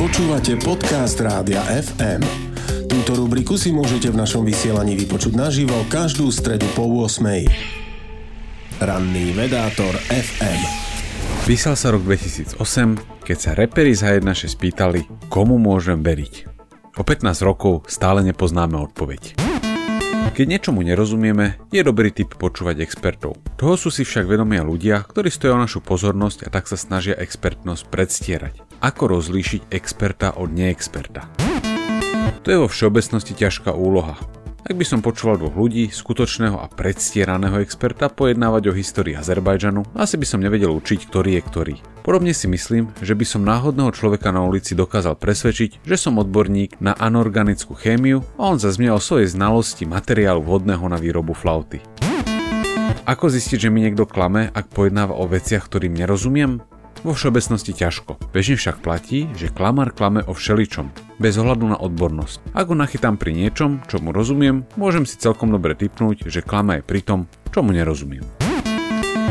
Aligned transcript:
Počúvate 0.00 0.56
podcast 0.56 1.20
Rádia 1.20 1.60
FM. 1.60 2.24
Túto 2.88 3.20
rubriku 3.20 3.60
si 3.60 3.68
môžete 3.68 4.08
v 4.08 4.16
našom 4.16 4.48
vysielaní 4.48 4.96
vypočuť 4.96 5.36
naživo 5.36 5.76
každú 5.92 6.32
stredu 6.32 6.64
po 6.72 6.88
8. 6.88 7.20
Ranný 8.80 9.36
vedátor 9.36 9.92
FM. 10.08 10.60
Písal 11.44 11.76
sa 11.76 11.92
rok 11.92 12.00
2008, 12.08 12.56
keď 13.28 13.36
sa 13.36 13.52
reperi 13.52 13.92
z 13.92 14.08
H1 14.08 14.48
spýtali, 14.48 15.04
komu 15.28 15.60
môžem 15.60 16.00
veriť. 16.00 16.48
O 16.96 17.04
15 17.04 17.44
rokov 17.44 17.84
stále 17.84 18.24
nepoznáme 18.24 18.80
odpoveď. 18.80 19.36
Keď 20.32 20.46
niečomu 20.48 20.80
nerozumieme, 20.80 21.60
je 21.68 21.84
dobrý 21.84 22.08
typ 22.08 22.40
počúvať 22.40 22.80
expertov. 22.80 23.36
Toho 23.60 23.76
sú 23.76 23.92
si 23.92 24.08
však 24.08 24.24
vedomia 24.24 24.64
ľudia, 24.64 25.04
ktorí 25.04 25.28
stojí 25.28 25.52
o 25.52 25.60
našu 25.60 25.84
pozornosť 25.84 26.48
a 26.48 26.56
tak 26.56 26.72
sa 26.72 26.80
snažia 26.80 27.12
expertnosť 27.20 27.84
predstierať. 27.92 28.69
Ako 28.80 29.12
rozlíšiť 29.12 29.68
experta 29.76 30.40
od 30.40 30.56
neexperta? 30.56 31.28
To 32.40 32.48
je 32.48 32.56
vo 32.56 32.64
všeobecnosti 32.64 33.36
ťažká 33.36 33.76
úloha. 33.76 34.16
Ak 34.64 34.72
by 34.72 34.84
som 34.88 35.04
počúval 35.04 35.36
dvoch 35.36 35.52
ľudí, 35.52 35.92
skutočného 35.92 36.56
a 36.56 36.64
predstieraného 36.64 37.60
experta, 37.60 38.08
pojednávať 38.08 38.72
o 38.72 38.76
histórii 38.76 39.16
Azerbajdžanu, 39.16 39.84
asi 39.92 40.16
by 40.16 40.24
som 40.24 40.40
nevedel 40.40 40.72
učiť, 40.72 41.12
ktorý 41.12 41.36
je 41.36 41.42
ktorý. 41.44 41.74
Podobne 42.00 42.32
si 42.32 42.48
myslím, 42.48 42.88
že 43.04 43.12
by 43.12 43.24
som 43.28 43.44
náhodného 43.44 43.92
človeka 43.92 44.32
na 44.32 44.48
ulici 44.48 44.72
dokázal 44.72 45.20
presvedčiť, 45.20 45.84
že 45.84 45.96
som 46.00 46.16
odborník 46.16 46.80
na 46.80 46.96
anorganickú 46.96 47.76
chémiu 47.76 48.24
a 48.40 48.48
on 48.48 48.56
zase 48.56 48.80
o 48.88 48.96
svojej 48.96 49.28
znalosti 49.28 49.84
materiálu 49.84 50.40
vhodného 50.40 50.88
na 50.88 50.96
výrobu 50.96 51.36
flauty. 51.36 51.84
Ako 53.04 53.28
zistiť, 53.28 53.68
že 53.68 53.72
mi 53.72 53.84
niekto 53.84 54.08
klame, 54.08 54.48
ak 54.52 54.72
pojednáva 54.72 55.16
o 55.16 55.28
veciach, 55.28 55.68
ktorým 55.68 55.92
nerozumiem? 55.92 56.64
Vo 57.00 57.16
všeobecnosti 57.16 57.72
ťažko. 57.72 58.20
Bežne 58.28 58.60
však 58.60 58.84
platí, 58.84 59.24
že 59.32 59.48
klamár 59.48 59.96
klame 59.96 60.20
o 60.28 60.36
všeličom, 60.36 60.92
bez 61.16 61.40
ohľadu 61.40 61.72
na 61.72 61.80
odbornosť. 61.80 62.52
Ak 62.52 62.68
ho 62.68 62.76
nachytám 62.76 63.16
pri 63.16 63.32
niečom, 63.32 63.80
čo 63.88 64.04
mu 64.04 64.12
rozumiem, 64.12 64.68
môžem 64.76 65.08
si 65.08 65.16
celkom 65.16 65.48
dobre 65.48 65.72
typnúť, 65.72 66.28
že 66.28 66.44
klame 66.44 66.80
aj 66.80 66.82
pri 66.84 67.00
tom, 67.00 67.20
čomu 67.56 67.72
nerozumiem. 67.72 68.20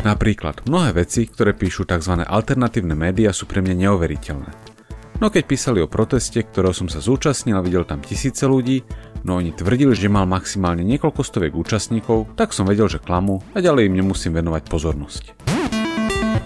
Napríklad, 0.02 0.66
mnohé 0.66 0.98
veci, 0.98 1.30
ktoré 1.30 1.54
píšu 1.54 1.86
tzv. 1.86 2.26
alternatívne 2.26 2.98
médiá 2.98 3.30
sú 3.30 3.46
pre 3.46 3.62
mňa 3.62 3.86
neoveriteľné. 3.86 4.52
No 5.22 5.30
keď 5.30 5.44
písali 5.46 5.84
o 5.84 5.92
proteste, 5.92 6.42
ktorého 6.42 6.74
som 6.74 6.90
sa 6.90 7.04
zúčastnil 7.04 7.54
a 7.54 7.62
videl 7.62 7.86
tam 7.86 8.02
tisíce 8.02 8.50
ľudí, 8.50 8.82
no 9.28 9.38
oni 9.38 9.54
tvrdili, 9.54 9.94
že 9.94 10.10
mal 10.10 10.26
maximálne 10.26 10.82
niekoľko 10.82 11.22
stoviek 11.22 11.54
účastníkov, 11.54 12.34
tak 12.34 12.50
som 12.56 12.66
vedel, 12.66 12.90
že 12.90 13.04
klamu 13.04 13.44
a 13.54 13.62
ďalej 13.62 13.92
im 13.92 14.00
nemusím 14.00 14.34
venovať 14.34 14.64
pozornosť. 14.72 15.59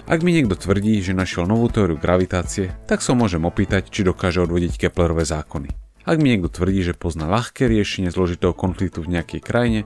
Ak 0.03 0.19
mi 0.19 0.35
niekto 0.35 0.59
tvrdí, 0.59 0.99
že 0.99 1.15
našiel 1.15 1.47
novú 1.47 1.71
teóriu 1.71 1.95
gravitácie, 1.95 2.75
tak 2.91 2.99
sa 2.99 3.15
môžem 3.15 3.47
opýtať, 3.47 3.87
či 3.87 4.03
dokáže 4.03 4.43
odvodiť 4.43 4.75
Keplerové 4.75 5.23
zákony. 5.23 5.71
Ak 6.03 6.19
mi 6.19 6.35
niekto 6.35 6.51
tvrdí, 6.51 6.83
že 6.83 6.91
pozná 6.91 7.31
ľahké 7.31 7.71
riešenie 7.71 8.11
zložitého 8.11 8.51
konfliktu 8.51 8.99
v 8.99 9.15
nejakej 9.15 9.39
krajine, 9.39 9.81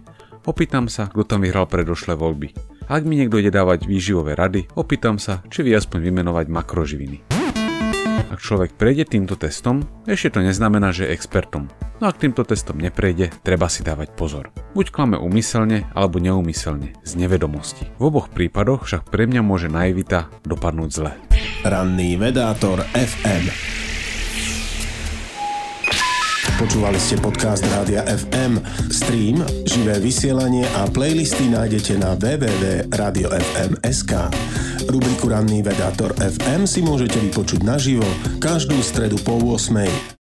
opýtam 0.49 0.89
sa, 0.89 1.05
kto 1.05 1.21
tam 1.21 1.45
vyhral 1.45 1.69
predošlé 1.69 2.17
voľby. 2.17 2.57
Ak 2.89 3.05
mi 3.05 3.21
niekto 3.21 3.37
ide 3.37 3.53
dávať 3.53 3.85
výživové 3.85 4.33
rady, 4.33 4.65
opýtam 4.73 5.21
sa, 5.21 5.45
či 5.53 5.61
vie 5.61 5.77
aspoň 5.77 6.09
vymenovať 6.09 6.49
makroživiny. 6.49 7.36
Ak 8.17 8.41
človek 8.41 8.73
prejde 8.73 9.05
týmto 9.05 9.37
testom, 9.37 9.85
ešte 10.09 10.37
to 10.37 10.39
neznamená, 10.41 10.89
že 10.89 11.05
je 11.05 11.13
expertom. 11.13 11.69
No 12.01 12.09
ak 12.09 12.21
týmto 12.21 12.45
testom 12.45 12.77
neprejde, 12.77 13.29
treba 13.41 13.69
si 13.69 13.81
dávať 13.85 14.13
pozor. 14.13 14.49
Buď 14.73 14.93
klame 14.93 15.17
úmyselne 15.17 15.89
alebo 15.93 16.17
neúmyselne, 16.21 16.97
z 17.01 17.11
nevedomosti. 17.17 17.89
V 17.97 18.09
oboch 18.09 18.29
prípadoch 18.29 18.85
však 18.85 19.09
pre 19.09 19.25
mňa 19.25 19.41
môže 19.41 19.69
naivita 19.69 20.29
dopadnúť 20.45 20.89
zle. 20.89 21.13
Ranný 21.65 22.17
vedátor 22.21 22.85
FM. 22.93 23.49
Počúvali 26.57 26.97
ste 26.97 27.21
podcast 27.21 27.61
Rádia 27.69 28.01
FM. 28.01 28.57
Stream, 28.89 29.45
živé 29.69 30.01
vysielanie 30.01 30.65
a 30.81 30.89
playlisty 30.89 31.53
nájdete 31.53 32.01
na 32.01 32.17
www.radiofm.sk. 32.17 34.13
Rubriku 34.87 35.27
Ranný 35.27 35.59
vedátor 35.67 36.15
FM 36.15 36.63
si 36.63 36.79
môžete 36.79 37.19
vypočuť 37.19 37.67
naživo 37.67 38.07
každú 38.39 38.79
stredu 38.79 39.19
po 39.19 39.35
8. 39.35 40.15